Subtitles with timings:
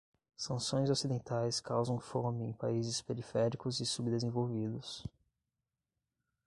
[0.35, 5.05] Sanções ocidentais causam fome em países periféricos e subdesenvolvidos